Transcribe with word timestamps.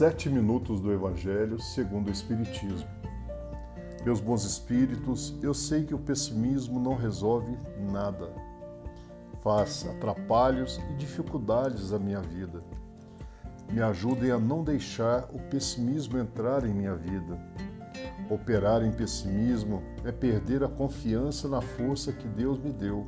Sete 0.00 0.30
minutos 0.30 0.80
do 0.80 0.90
Evangelho 0.90 1.60
segundo 1.60 2.08
o 2.08 2.10
Espiritismo. 2.10 2.88
Meus 4.02 4.18
bons 4.18 4.46
espíritos, 4.46 5.38
eu 5.42 5.52
sei 5.52 5.84
que 5.84 5.94
o 5.94 5.98
pessimismo 5.98 6.80
não 6.80 6.94
resolve 6.94 7.54
nada. 7.78 8.32
Faz 9.42 9.86
atrapalhos 9.86 10.80
e 10.90 10.94
dificuldades 10.94 11.92
à 11.92 11.98
minha 11.98 12.22
vida. 12.22 12.64
Me 13.70 13.82
ajudem 13.82 14.30
a 14.30 14.38
não 14.38 14.64
deixar 14.64 15.28
o 15.34 15.38
pessimismo 15.38 16.16
entrar 16.16 16.64
em 16.64 16.72
minha 16.72 16.94
vida. 16.94 17.38
Operar 18.30 18.82
em 18.82 18.92
pessimismo 18.92 19.82
é 20.02 20.10
perder 20.10 20.64
a 20.64 20.68
confiança 20.68 21.46
na 21.46 21.60
força 21.60 22.10
que 22.10 22.26
Deus 22.26 22.58
me 22.58 22.72
deu. 22.72 23.06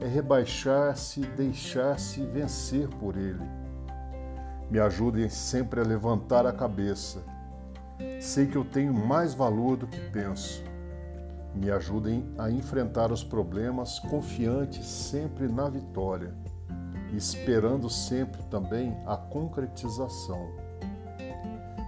É 0.00 0.06
rebaixar-se 0.06 1.20
deixar-se 1.36 2.24
vencer 2.24 2.88
por 2.88 3.18
Ele 3.18 3.65
me 4.70 4.80
ajudem 4.80 5.28
sempre 5.28 5.80
a 5.80 5.84
levantar 5.84 6.46
a 6.46 6.52
cabeça. 6.52 7.22
Sei 8.20 8.46
que 8.46 8.56
eu 8.56 8.64
tenho 8.64 8.92
mais 8.92 9.34
valor 9.34 9.76
do 9.76 9.86
que 9.86 10.00
penso. 10.10 10.62
Me 11.54 11.70
ajudem 11.70 12.34
a 12.36 12.50
enfrentar 12.50 13.10
os 13.10 13.24
problemas 13.24 13.98
confiantes 13.98 14.86
sempre 14.86 15.48
na 15.48 15.68
vitória, 15.68 16.34
esperando 17.14 17.88
sempre 17.88 18.42
também 18.44 18.94
a 19.06 19.16
concretização. 19.16 20.50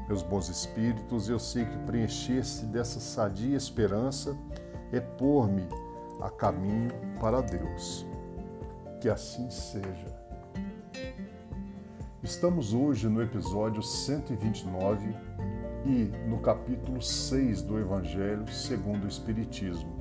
Meus 0.07 0.23
bons 0.23 0.49
espíritos, 0.49 1.29
eu 1.29 1.39
sei 1.39 1.67
que 1.67 1.77
preencher-se 1.81 2.65
dessa 2.67 2.99
sadia 2.99 3.57
esperança 3.57 4.35
é 4.91 5.01
pôr-me 5.01 5.69
a 6.23 6.31
caminho 6.31 6.91
para 7.21 7.43
Deus. 7.43 8.07
Que 9.03 9.11
assim 9.11 9.51
seja. 9.51 10.28
Estamos 12.29 12.75
hoje 12.75 13.09
no 13.09 13.23
episódio 13.23 13.83
129 13.83 15.17
e 15.87 16.13
no 16.29 16.39
capítulo 16.41 17.01
6 17.01 17.63
do 17.63 17.79
Evangelho 17.79 18.47
segundo 18.53 19.05
o 19.05 19.09
Espiritismo. 19.09 19.99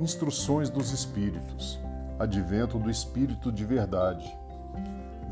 Instruções 0.00 0.68
dos 0.68 0.90
Espíritos. 0.90 1.78
Advento 2.18 2.80
do 2.80 2.90
Espírito 2.90 3.52
de 3.52 3.64
Verdade. 3.64 4.28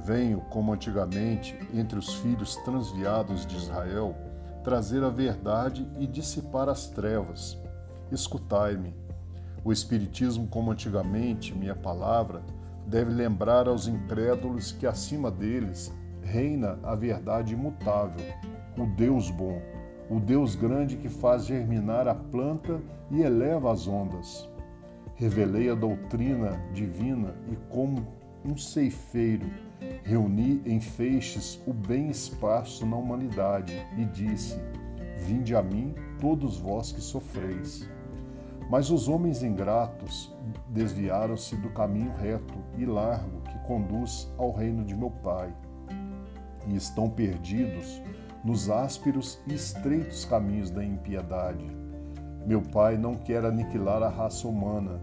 Venho, 0.04 0.40
como 0.42 0.72
antigamente, 0.72 1.58
entre 1.74 1.98
os 1.98 2.14
filhos 2.14 2.54
transviados 2.58 3.44
de 3.44 3.56
Israel, 3.56 4.14
trazer 4.62 5.02
a 5.02 5.10
verdade 5.10 5.84
e 5.98 6.06
dissipar 6.06 6.68
as 6.68 6.86
trevas. 6.86 7.58
Escutai-me. 8.12 8.94
O 9.64 9.72
Espiritismo, 9.72 10.46
como 10.46 10.70
antigamente, 10.70 11.52
minha 11.52 11.74
palavra, 11.74 12.40
deve 12.86 13.10
lembrar 13.10 13.68
aos 13.68 13.86
incrédulos 13.86 14.72
que 14.72 14.86
acima 14.86 15.30
deles 15.30 15.92
reina 16.22 16.78
a 16.82 16.94
verdade 16.94 17.54
imutável, 17.54 18.24
o 18.76 18.86
Deus 18.86 19.30
bom, 19.30 19.60
o 20.08 20.20
Deus 20.20 20.54
grande 20.54 20.96
que 20.96 21.08
faz 21.08 21.46
germinar 21.46 22.06
a 22.08 22.14
planta 22.14 22.80
e 23.10 23.22
eleva 23.22 23.72
as 23.72 23.86
ondas. 23.86 24.48
Revelei 25.14 25.68
a 25.68 25.74
doutrina 25.74 26.60
divina 26.72 27.34
e, 27.50 27.56
como 27.68 28.06
um 28.44 28.56
ceifeiro, 28.56 29.46
reuni 30.02 30.62
em 30.64 30.80
feixes 30.80 31.60
o 31.66 31.72
bem 31.72 32.08
esparso 32.08 32.86
na 32.86 32.96
humanidade 32.96 33.74
e 33.98 34.04
disse: 34.06 34.58
Vinde 35.26 35.54
a 35.54 35.62
mim, 35.62 35.94
todos 36.18 36.58
vós 36.58 36.92
que 36.92 37.00
sofreis. 37.00 37.88
Mas 38.70 38.88
os 38.88 39.08
homens 39.08 39.42
ingratos 39.42 40.32
desviaram-se 40.68 41.56
do 41.56 41.70
caminho 41.70 42.14
reto 42.14 42.54
e 42.78 42.86
largo 42.86 43.40
que 43.40 43.58
conduz 43.66 44.32
ao 44.38 44.52
reino 44.52 44.84
de 44.84 44.94
meu 44.94 45.10
Pai, 45.10 45.52
e 46.68 46.76
estão 46.76 47.10
perdidos 47.10 48.00
nos 48.44 48.70
ásperos 48.70 49.40
e 49.48 49.54
estreitos 49.54 50.24
caminhos 50.24 50.70
da 50.70 50.84
impiedade. 50.84 51.66
Meu 52.46 52.62
Pai 52.62 52.96
não 52.96 53.16
quer 53.16 53.44
aniquilar 53.44 54.04
a 54.04 54.08
raça 54.08 54.46
humana, 54.46 55.02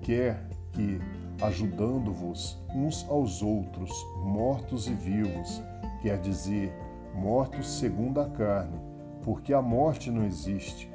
quer 0.00 0.48
que, 0.70 1.00
ajudando-vos 1.42 2.56
uns 2.72 3.04
aos 3.10 3.42
outros, 3.42 3.90
mortos 4.22 4.86
e 4.86 4.94
vivos, 4.94 5.60
quer 6.02 6.20
dizer, 6.20 6.72
mortos 7.16 7.68
segundo 7.68 8.20
a 8.20 8.28
carne, 8.30 8.78
porque 9.24 9.52
a 9.52 9.60
morte 9.60 10.08
não 10.08 10.24
existe, 10.24 10.88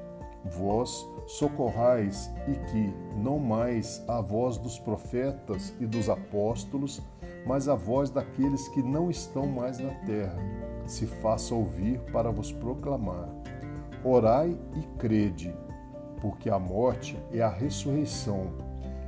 vós 0.46 1.08
socorrais 1.26 2.32
e 2.48 2.54
que, 2.72 2.94
não 3.18 3.40
mais 3.40 4.04
a 4.08 4.22
voz 4.22 4.58
dos 4.58 4.78
profetas 4.78 5.74
e 5.80 5.86
dos 5.86 6.10
apóstolos, 6.10 7.02
mas 7.46 7.68
a 7.68 7.76
voz 7.76 8.10
daqueles 8.10 8.68
que 8.70 8.82
não 8.82 9.10
estão 9.10 9.48
mais 9.48 9.80
na 9.80 9.94
terra, 10.06 10.38
se 10.86 11.06
faça 11.06 11.56
ouvir 11.56 12.00
para 12.12 12.32
vos 12.32 12.52
proclamar. 12.52 13.30
Orai 14.04 14.58
e 14.76 14.98
crede, 14.98 15.56
porque 16.20 16.50
a 16.50 16.60
morte 16.60 17.18
é 17.32 17.42
a 17.42 17.50
ressurreição 17.50 18.52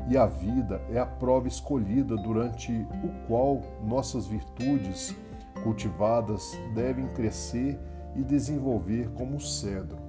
e 0.08 0.18
a 0.18 0.26
vida 0.26 0.82
é 0.90 1.00
a 1.00 1.06
prova 1.06 1.48
escolhida 1.48 2.16
durante 2.16 2.72
o 2.72 3.28
qual 3.28 3.62
nossas 3.84 4.28
virtudes 4.28 5.16
cultivadas 5.64 6.58
devem 6.74 7.08
crescer 7.08 7.80
e 8.16 8.22
desenvolver 8.22 9.10
como 9.12 9.38
o 9.38 9.42
cedro. 9.42 10.05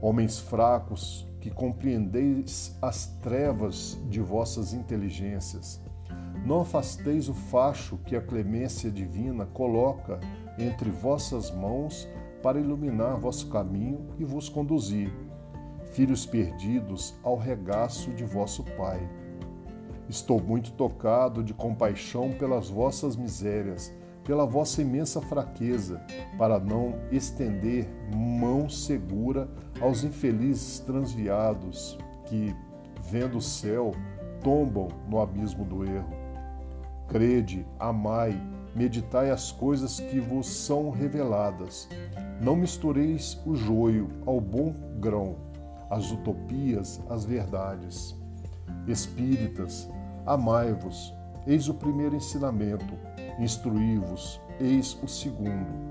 Homens 0.00 0.38
fracos, 0.38 1.26
que 1.40 1.50
compreendeis 1.50 2.76
as 2.80 3.06
trevas 3.20 3.98
de 4.08 4.20
vossas 4.20 4.72
inteligências, 4.72 5.80
não 6.44 6.60
afasteis 6.60 7.28
o 7.28 7.34
facho 7.34 7.98
que 7.98 8.14
a 8.14 8.20
clemência 8.20 8.90
divina 8.90 9.46
coloca 9.46 10.20
entre 10.58 10.88
vossas 10.90 11.50
mãos 11.50 12.08
para 12.42 12.60
iluminar 12.60 13.18
vosso 13.18 13.48
caminho 13.48 14.06
e 14.18 14.24
vos 14.24 14.48
conduzir, 14.48 15.12
filhos 15.92 16.24
perdidos 16.24 17.14
ao 17.22 17.36
regaço 17.36 18.10
de 18.12 18.24
vosso 18.24 18.62
Pai. 18.76 19.00
Estou 20.08 20.40
muito 20.40 20.72
tocado 20.72 21.42
de 21.42 21.52
compaixão 21.52 22.32
pelas 22.32 22.70
vossas 22.70 23.16
misérias 23.16 23.92
pela 24.28 24.44
vossa 24.44 24.82
imensa 24.82 25.22
fraqueza, 25.22 26.02
para 26.36 26.60
não 26.60 26.96
estender 27.10 27.88
mão 28.14 28.68
segura 28.68 29.48
aos 29.80 30.04
infelizes 30.04 30.80
transviados 30.80 31.96
que, 32.26 32.54
vendo 33.10 33.38
o 33.38 33.40
céu, 33.40 33.92
tombam 34.44 34.88
no 35.08 35.18
abismo 35.18 35.64
do 35.64 35.82
erro. 35.82 36.12
Crede, 37.08 37.66
amai, 37.78 38.38
meditai 38.76 39.30
as 39.30 39.50
coisas 39.50 39.98
que 39.98 40.20
vos 40.20 40.46
são 40.46 40.90
reveladas. 40.90 41.88
Não 42.38 42.54
mistureis 42.54 43.40
o 43.46 43.54
joio 43.56 44.10
ao 44.26 44.42
bom 44.42 44.74
grão, 45.00 45.36
as 45.88 46.12
utopias 46.12 47.00
às 47.08 47.24
verdades. 47.24 48.14
Espíritas, 48.86 49.88
amai-vos, 50.26 51.14
eis 51.46 51.66
o 51.66 51.72
primeiro 51.72 52.14
ensinamento 52.14 53.07
Instruí-vos, 53.38 54.40
eis 54.58 54.98
o 55.02 55.06
segundo. 55.06 55.88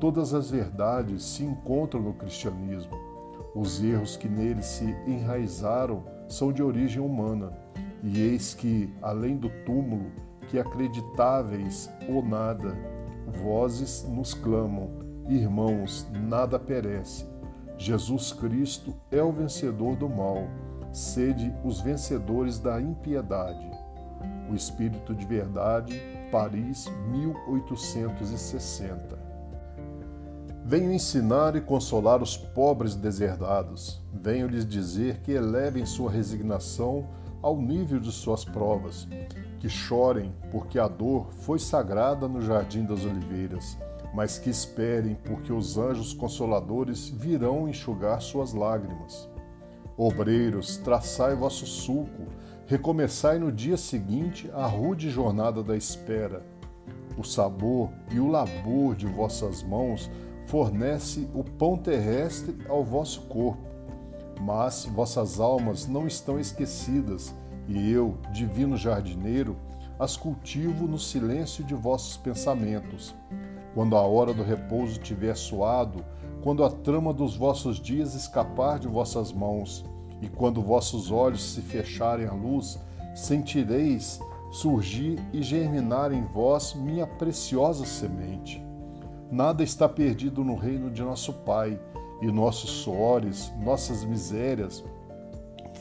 Todas 0.00 0.32
as 0.32 0.50
verdades 0.50 1.22
se 1.22 1.44
encontram 1.44 2.02
no 2.02 2.14
cristianismo. 2.14 2.98
Os 3.54 3.82
erros 3.82 4.16
que 4.16 4.28
nele 4.28 4.62
se 4.62 4.84
enraizaram 5.06 6.02
são 6.26 6.50
de 6.50 6.62
origem 6.62 7.00
humana, 7.02 7.52
e 8.02 8.20
eis 8.20 8.54
que, 8.54 8.92
além 9.02 9.36
do 9.36 9.50
túmulo, 9.64 10.10
que 10.48 10.58
acreditáveis 10.58 11.90
ou 12.08 12.24
nada, 12.24 12.74
vozes 13.42 14.04
nos 14.08 14.34
clamam, 14.34 14.90
irmãos, 15.28 16.08
nada 16.10 16.58
perece. 16.58 17.26
Jesus 17.76 18.32
Cristo 18.32 18.94
é 19.10 19.22
o 19.22 19.32
vencedor 19.32 19.96
do 19.96 20.08
mal, 20.08 20.48
sede 20.90 21.54
os 21.64 21.80
vencedores 21.80 22.58
da 22.58 22.80
impiedade. 22.80 23.70
O 24.50 24.54
Espírito 24.54 25.14
de 25.14 25.26
verdade 25.26 26.00
Paris, 26.32 26.90
1860. 27.10 29.18
Venho 30.64 30.90
ensinar 30.90 31.54
e 31.56 31.60
consolar 31.60 32.22
os 32.22 32.38
pobres 32.38 32.94
deserdados. 32.94 34.00
Venho 34.10 34.46
lhes 34.46 34.66
dizer 34.66 35.20
que 35.20 35.32
elevem 35.32 35.84
sua 35.84 36.10
resignação 36.10 37.06
ao 37.42 37.60
nível 37.60 38.00
de 38.00 38.10
suas 38.10 38.46
provas, 38.46 39.06
que 39.60 39.68
chorem, 39.68 40.32
porque 40.50 40.78
a 40.78 40.88
dor 40.88 41.34
foi 41.34 41.58
sagrada 41.58 42.26
no 42.26 42.40
jardim 42.40 42.86
das 42.86 43.04
oliveiras, 43.04 43.76
mas 44.14 44.38
que 44.38 44.48
esperem, 44.48 45.18
porque 45.26 45.52
os 45.52 45.76
anjos 45.76 46.14
consoladores 46.14 47.10
virão 47.10 47.68
enxugar 47.68 48.22
suas 48.22 48.54
lágrimas. 48.54 49.28
Obreiros, 49.98 50.78
traçai 50.78 51.34
vosso 51.34 51.66
sulco, 51.66 52.22
Recomeçai 52.66 53.38
no 53.38 53.50
dia 53.50 53.76
seguinte 53.76 54.50
a 54.54 54.66
rude 54.66 55.10
jornada 55.10 55.62
da 55.62 55.76
espera. 55.76 56.42
O 57.18 57.24
sabor 57.24 57.90
e 58.10 58.20
o 58.20 58.28
labor 58.28 58.94
de 58.94 59.06
vossas 59.06 59.62
mãos 59.62 60.10
fornece 60.46 61.28
o 61.34 61.42
pão 61.42 61.76
terrestre 61.76 62.56
ao 62.68 62.84
vosso 62.84 63.22
corpo. 63.22 63.62
Mas 64.40 64.84
vossas 64.86 65.40
almas 65.40 65.86
não 65.86 66.06
estão 66.06 66.38
esquecidas, 66.38 67.34
e 67.68 67.90
eu, 67.90 68.16
divino 68.32 68.76
jardineiro, 68.76 69.56
as 69.98 70.16
cultivo 70.16 70.86
no 70.86 70.98
silêncio 70.98 71.64
de 71.64 71.74
vossos 71.74 72.16
pensamentos. 72.16 73.14
Quando 73.74 73.96
a 73.96 74.02
hora 74.02 74.32
do 74.32 74.42
repouso 74.42 74.98
tiver 74.98 75.36
suado, 75.36 76.04
quando 76.42 76.64
a 76.64 76.70
trama 76.70 77.12
dos 77.12 77.36
vossos 77.36 77.78
dias 77.78 78.14
escapar 78.14 78.78
de 78.78 78.88
vossas 78.88 79.32
mãos, 79.32 79.84
e 80.22 80.28
quando 80.28 80.62
vossos 80.62 81.10
olhos 81.10 81.42
se 81.52 81.60
fecharem 81.60 82.26
à 82.26 82.32
luz, 82.32 82.78
sentireis 83.14 84.18
surgir 84.50 85.18
e 85.32 85.42
germinar 85.42 86.12
em 86.12 86.24
vós 86.24 86.74
minha 86.74 87.06
preciosa 87.06 87.84
semente. 87.84 88.64
Nada 89.30 89.62
está 89.62 89.88
perdido 89.88 90.44
no 90.44 90.54
reino 90.54 90.90
de 90.90 91.02
nosso 91.02 91.32
Pai, 91.32 91.78
e 92.22 92.30
nossos 92.30 92.70
suores, 92.70 93.52
nossas 93.58 94.04
misérias, 94.04 94.84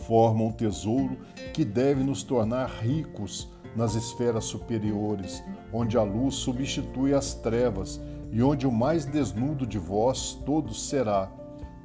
formam 0.08 0.48
um 0.48 0.52
tesouro 0.52 1.16
que 1.54 1.64
deve 1.64 2.04
nos 2.04 2.24
tornar 2.24 2.68
ricos 2.68 3.48
nas 3.76 3.94
esferas 3.94 4.46
superiores, 4.46 5.44
onde 5.72 5.98
a 5.98 6.02
luz 6.02 6.36
substitui 6.36 7.14
as 7.14 7.36
trevas 7.36 8.02
e 8.32 8.42
onde 8.42 8.66
o 8.66 8.72
mais 8.72 9.06
desnudo 9.06 9.68
de 9.68 9.78
vós 9.78 10.34
todos 10.44 10.90
será, 10.90 11.32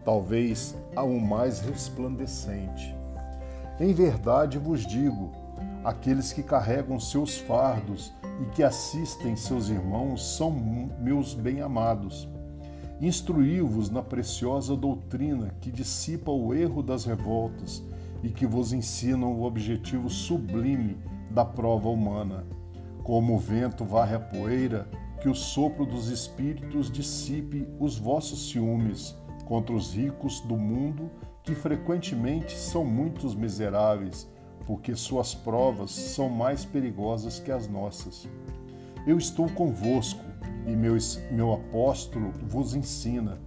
talvez, 0.06 0.78
o 0.96 1.20
mais 1.20 1.58
resplandecente. 1.58 2.94
Em 3.80 3.92
verdade 3.92 4.56
vos 4.56 4.86
digo: 4.86 5.32
aqueles 5.84 6.32
que 6.32 6.44
carregam 6.44 7.00
seus 7.00 7.36
fardos 7.36 8.14
e 8.40 8.44
que 8.54 8.62
assistem 8.62 9.34
seus 9.34 9.68
irmãos 9.68 10.36
são 10.36 10.52
meus 11.00 11.34
bem-amados. 11.34 12.28
Instruí-vos 13.00 13.90
na 13.90 14.00
preciosa 14.00 14.74
doutrina 14.76 15.54
que 15.60 15.70
dissipa 15.70 16.30
o 16.30 16.54
erro 16.54 16.82
das 16.82 17.04
revoltas 17.04 17.82
e 18.22 18.30
que 18.30 18.46
vos 18.46 18.72
ensina 18.72 19.26
o 19.26 19.42
objetivo 19.42 20.08
sublime 20.08 20.96
da 21.30 21.44
prova 21.44 21.88
humana. 21.88 22.46
Como 23.02 23.34
o 23.34 23.38
vento 23.38 23.84
varre 23.84 24.16
a 24.16 24.20
poeira, 24.20 24.88
que 25.20 25.28
o 25.28 25.34
sopro 25.34 25.84
dos 25.84 26.08
espíritos 26.08 26.90
dissipe 26.90 27.68
os 27.78 27.98
vossos 27.98 28.48
ciúmes 28.48 29.14
contra 29.46 29.74
os 29.74 29.94
ricos 29.94 30.40
do 30.40 30.56
mundo, 30.56 31.10
que 31.42 31.54
frequentemente 31.54 32.56
são 32.58 32.84
muitos 32.84 33.34
miseráveis, 33.34 34.28
porque 34.66 34.94
suas 34.94 35.34
provas 35.34 35.92
são 35.92 36.28
mais 36.28 36.64
perigosas 36.64 37.38
que 37.38 37.52
as 37.52 37.68
nossas. 37.68 38.28
Eu 39.06 39.16
estou 39.16 39.48
convosco, 39.48 40.24
e 40.66 40.74
meu, 40.74 40.96
meu 41.30 41.52
apóstolo 41.52 42.32
vos 42.42 42.74
ensina. 42.74 43.38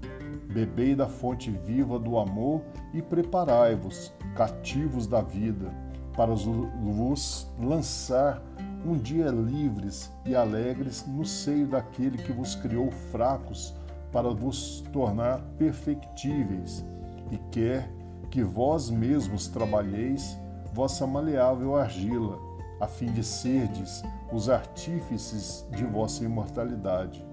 Bebei 0.51 0.95
da 0.95 1.07
fonte 1.07 1.51
viva 1.51 1.99
do 1.99 2.17
amor 2.17 2.61
e 2.93 3.01
preparai-vos, 3.01 4.11
cativos 4.35 5.05
da 5.05 5.21
vida, 5.21 5.69
para 6.15 6.33
vos 6.33 7.47
lançar 7.59 8.41
um 8.85 8.97
dia 8.97 9.27
livres 9.27 10.11
e 10.25 10.33
alegres 10.33 11.05
no 11.05 11.25
seio 11.25 11.67
daquele 11.67 12.17
que 12.17 12.31
vos 12.31 12.55
criou 12.55 12.89
fracos 13.11 13.75
para 14.11 14.29
vos 14.29 14.81
tornar 14.91 15.39
perfectíveis 15.57 16.85
e 17.31 17.37
quer 17.51 17.89
que 18.29 18.43
vós 18.43 18.89
mesmos 18.89 19.47
trabalheis 19.47 20.37
vossa 20.73 21.07
maleável 21.07 21.75
argila, 21.75 22.37
a 22.79 22.87
fim 22.87 23.11
de 23.11 23.23
serdes 23.23 24.03
os 24.31 24.49
artífices 24.49 25.67
de 25.71 25.83
vossa 25.83 26.23
imortalidade. 26.23 27.27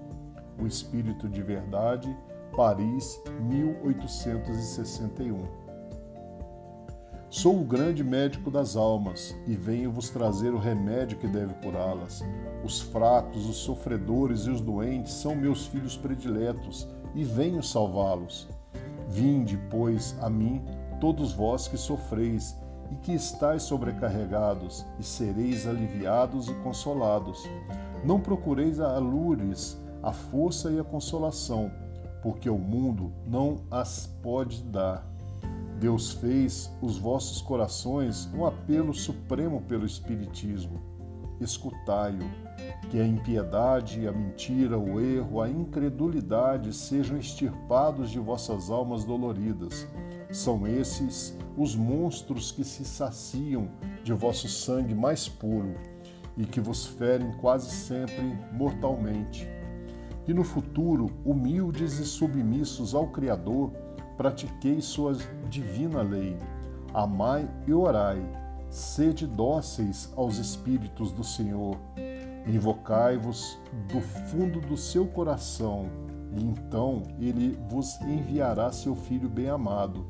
O 0.59 0.65
Espírito 0.65 1.29
de 1.29 1.43
Verdade, 1.43 2.17
Paris, 2.55 3.21
1861. 3.41 5.66
Sou 7.37 7.61
o 7.61 7.63
grande 7.63 8.03
médico 8.03 8.49
das 8.49 8.75
almas 8.75 9.37
e 9.45 9.53
venho 9.53 9.91
vos 9.91 10.09
trazer 10.09 10.55
o 10.55 10.57
remédio 10.57 11.19
que 11.19 11.27
deve 11.27 11.53
curá-las. 11.63 12.23
Os 12.63 12.81
fracos, 12.81 13.47
os 13.47 13.57
sofredores 13.57 14.47
e 14.47 14.49
os 14.49 14.59
doentes 14.59 15.13
são 15.13 15.35
meus 15.35 15.67
filhos 15.67 15.95
prediletos 15.95 16.87
e 17.13 17.23
venho 17.23 17.61
salvá-los. 17.61 18.49
Vinde, 19.07 19.55
pois, 19.69 20.17
a 20.19 20.31
mim, 20.31 20.63
todos 20.99 21.31
vós 21.31 21.67
que 21.67 21.77
sofreis 21.77 22.57
e 22.91 22.95
que 22.95 23.13
estáis 23.13 23.61
sobrecarregados, 23.61 24.83
e 24.99 25.03
sereis 25.03 25.67
aliviados 25.67 26.49
e 26.49 26.55
consolados. 26.63 27.47
Não 28.03 28.19
procureis 28.19 28.79
a 28.79 28.97
lures, 28.97 29.79
a 30.01 30.11
força 30.11 30.71
e 30.71 30.79
a 30.79 30.83
consolação, 30.83 31.71
porque 32.23 32.49
o 32.49 32.57
mundo 32.57 33.13
não 33.27 33.61
as 33.69 34.07
pode 34.23 34.63
dar. 34.63 35.16
Deus 35.79 36.11
fez 36.11 36.71
os 36.81 36.97
vossos 36.97 37.39
corações 37.39 38.27
um 38.33 38.45
apelo 38.45 38.93
supremo 38.93 39.61
pelo 39.61 39.85
Espiritismo. 39.85 40.81
Escutai-o, 41.39 42.27
que 42.89 42.99
a 42.99 43.05
impiedade, 43.05 44.07
a 44.07 44.11
mentira, 44.11 44.77
o 44.77 44.99
erro, 44.99 45.39
a 45.39 45.47
incredulidade 45.47 46.73
sejam 46.73 47.15
extirpados 47.17 48.09
de 48.09 48.17
vossas 48.17 48.71
almas 48.71 49.03
doloridas. 49.03 49.87
São 50.31 50.65
esses 50.65 51.37
os 51.55 51.75
monstros 51.75 52.51
que 52.51 52.63
se 52.63 52.83
saciam 52.83 53.69
de 54.03 54.13
vosso 54.13 54.47
sangue 54.47 54.95
mais 54.95 55.29
puro 55.29 55.75
e 56.35 56.45
que 56.45 56.59
vos 56.59 56.87
ferem 56.87 57.31
quase 57.33 57.69
sempre 57.69 58.35
mortalmente. 58.51 59.47
E 60.27 60.33
no 60.33 60.43
futuro, 60.43 61.07
humildes 61.23 61.99
e 61.99 62.05
submissos 62.05 62.95
ao 62.95 63.07
Criador, 63.07 63.71
pratiquei 64.17 64.81
sua 64.81 65.15
divina 65.47 66.01
lei. 66.01 66.35
Amai 66.93 67.47
e 67.67 67.73
orai, 67.73 68.19
sede 68.69 69.27
dóceis 69.27 70.11
aos 70.15 70.37
Espíritos 70.37 71.11
do 71.11 71.23
Senhor. 71.23 71.77
Invocai-vos 72.47 73.59
do 73.91 74.01
fundo 74.01 74.59
do 74.61 74.75
seu 74.75 75.05
coração, 75.05 75.85
e 76.31 76.43
então 76.43 77.03
ele 77.19 77.59
vos 77.69 78.01
enviará 78.01 78.71
seu 78.71 78.95
Filho 78.95 79.29
bem-amado 79.29 80.05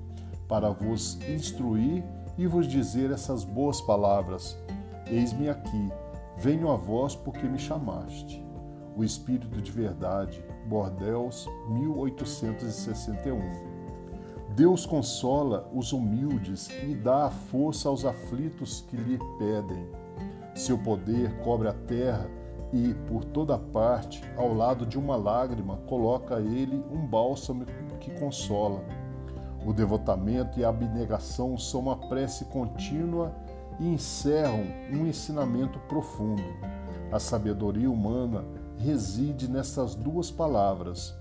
para 0.48 0.70
vos 0.70 1.20
instruir 1.28 2.04
e 2.38 2.48
vos 2.48 2.68
dizer 2.68 3.12
essas 3.12 3.44
boas 3.44 3.82
palavras: 3.82 4.58
Eis-me 5.08 5.50
aqui, 5.50 5.92
venho 6.38 6.72
a 6.72 6.76
vós 6.76 7.16
porque 7.16 7.48
me 7.48 7.58
chamaste. 7.58 8.46
O 8.96 9.04
Espírito 9.04 9.62
de 9.62 9.72
Verdade, 9.72 10.44
Bordeus, 10.68 11.48
1861. 11.70 13.77
Deus 14.58 14.88
consola 14.88 15.70
os 15.72 15.94
humildes 15.94 16.68
e 16.82 16.96
dá 16.96 17.26
a 17.26 17.30
força 17.30 17.90
aos 17.90 18.04
aflitos 18.04 18.84
que 18.90 18.98
lhe 18.98 19.20
pedem. 19.38 19.88
Seu 20.56 20.80
poder 20.80 21.32
cobre 21.44 21.68
a 21.68 21.74
terra 21.74 22.28
e, 22.74 22.96
por 23.08 23.24
toda 23.24 23.56
parte, 23.56 24.24
ao 24.36 24.52
lado 24.52 24.84
de 24.84 24.98
uma 24.98 25.16
lágrima, 25.16 25.78
coloca 25.86 26.40
ele 26.40 26.84
um 26.92 27.06
bálsamo 27.06 27.68
que 28.00 28.10
consola. 28.20 28.84
O 29.64 29.72
devotamento 29.72 30.60
e 30.60 30.66
a 30.66 30.70
abnegação 30.70 31.56
são 31.56 31.82
uma 31.82 32.08
prece 32.10 32.46
contínua 32.46 33.36
e 33.80 33.88
encerram 33.88 34.64
um 34.92 35.06
ensinamento 35.06 35.78
profundo. 35.82 36.42
A 37.12 37.20
sabedoria 37.20 37.92
humana 37.92 38.44
reside 38.76 39.48
nessas 39.48 39.94
duas 39.94 40.32
palavras. 40.32 41.16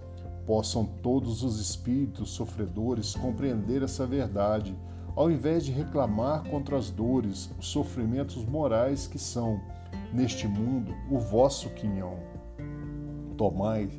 Possam 0.47 0.85
todos 1.03 1.43
os 1.43 1.59
espíritos 1.59 2.31
sofredores 2.31 3.17
compreender 3.17 3.83
essa 3.83 4.07
verdade, 4.07 4.79
ao 5.17 5.29
invés 5.29 5.65
de 5.65 5.73
reclamar 5.73 6.49
contra 6.49 6.77
as 6.77 6.89
dores, 6.89 7.51
os 7.59 7.67
sofrimentos 7.67 8.45
morais 8.45 9.09
que 9.09 9.19
são, 9.19 9.61
neste 10.13 10.47
mundo, 10.47 10.95
o 11.11 11.19
vosso 11.19 11.69
quinhão. 11.71 12.19
Tomai, 13.37 13.91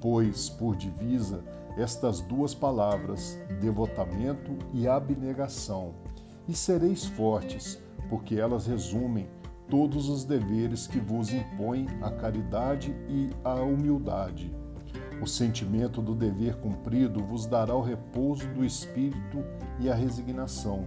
pois, 0.00 0.48
por 0.48 0.74
divisa 0.74 1.44
estas 1.76 2.20
duas 2.20 2.54
palavras, 2.54 3.38
devotamento 3.60 4.52
e 4.72 4.88
abnegação, 4.88 5.94
e 6.48 6.54
sereis 6.54 7.04
fortes, 7.04 7.80
porque 8.08 8.36
elas 8.36 8.66
resumem 8.66 9.28
todos 9.68 10.08
os 10.08 10.24
deveres 10.24 10.86
que 10.86 10.98
vos 10.98 11.32
impõem 11.32 11.86
a 12.02 12.10
caridade 12.10 12.94
e 13.08 13.30
a 13.44 13.54
humildade. 13.54 14.63
O 15.22 15.26
sentimento 15.26 16.02
do 16.02 16.14
dever 16.14 16.56
cumprido 16.56 17.24
vos 17.24 17.46
dará 17.46 17.74
o 17.74 17.82
repouso 17.82 18.46
do 18.48 18.64
espírito 18.64 19.44
e 19.80 19.88
a 19.88 19.94
resignação. 19.94 20.86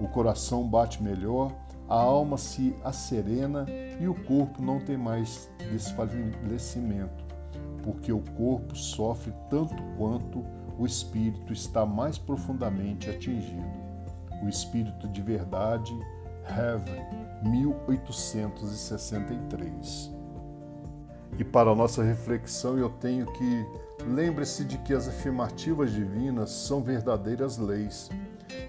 O 0.00 0.08
coração 0.08 0.68
bate 0.68 1.02
melhor, 1.02 1.52
a 1.88 1.96
alma 1.96 2.36
se 2.36 2.74
asserena 2.84 3.66
e 4.00 4.08
o 4.08 4.14
corpo 4.14 4.62
não 4.62 4.80
tem 4.80 4.96
mais 4.96 5.50
desfalecimento 5.70 7.24
porque 7.84 8.12
o 8.12 8.20
corpo 8.36 8.74
sofre 8.74 9.32
tanto 9.50 9.76
quanto 9.98 10.42
o 10.78 10.86
espírito 10.86 11.52
está 11.52 11.84
mais 11.84 12.16
profundamente 12.16 13.10
atingido. 13.10 13.84
O 14.42 14.48
espírito 14.48 15.06
de 15.08 15.20
verdade, 15.20 15.92
Heaven, 16.48 17.04
1863. 17.42 20.13
E 21.38 21.42
para 21.44 21.70
a 21.70 21.74
nossa 21.74 22.02
reflexão, 22.02 22.78
eu 22.78 22.88
tenho 22.88 23.26
que 23.26 23.66
lembre-se 24.06 24.64
de 24.64 24.78
que 24.78 24.94
as 24.94 25.08
afirmativas 25.08 25.92
divinas 25.92 26.50
são 26.50 26.82
verdadeiras 26.82 27.58
leis. 27.58 28.08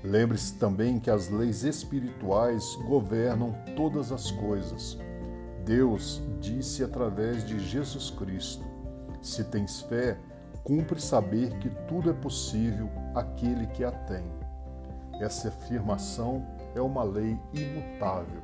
Lembre-se 0.04 0.56
também 0.56 1.00
que 1.00 1.12
as 1.12 1.30
leis 1.30 1.64
espirituais 1.64 2.76
governam 2.88 3.56
todas 3.76 4.12
as 4.12 4.32
coisas. 4.32 4.98
Deus 5.64 6.22
disse 6.40 6.84
através 6.84 7.46
de 7.46 7.60
Jesus 7.60 8.10
Cristo: 8.10 8.66
Se 9.22 9.44
tens 9.44 9.82
fé, 9.82 10.18
cumpre 10.64 11.00
saber 11.00 11.58
que 11.60 11.70
tudo 11.88 12.10
é 12.10 12.14
possível 12.14 12.90
àquele 13.14 13.68
que 13.68 13.84
a 13.84 13.92
tem. 13.92 14.26
Essa 15.20 15.50
afirmação 15.50 16.46
é 16.76 16.82
uma 16.82 17.04
lei 17.04 17.38
imutável. 17.54 18.42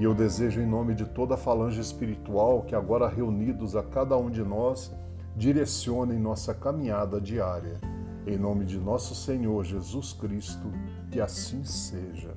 E 0.00 0.02
eu 0.02 0.14
desejo, 0.14 0.62
em 0.62 0.66
nome 0.66 0.94
de 0.94 1.04
toda 1.04 1.34
a 1.34 1.36
falange 1.36 1.78
espiritual 1.78 2.62
que 2.62 2.74
agora 2.74 3.06
reunidos 3.06 3.76
a 3.76 3.82
cada 3.82 4.16
um 4.16 4.30
de 4.30 4.42
nós, 4.42 4.90
direcionem 5.36 6.18
nossa 6.18 6.54
caminhada 6.54 7.20
diária. 7.20 7.78
Em 8.26 8.38
nome 8.38 8.64
de 8.64 8.78
nosso 8.78 9.14
Senhor 9.14 9.62
Jesus 9.62 10.14
Cristo, 10.14 10.72
que 11.10 11.20
assim 11.20 11.62
seja. 11.64 12.34